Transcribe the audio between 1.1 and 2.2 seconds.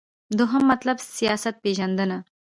سیاست پیژندنه